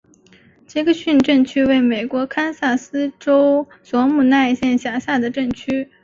[0.65, 5.91] 杰克逊镇区为美国堪萨斯州索姆奈县辖下的镇区。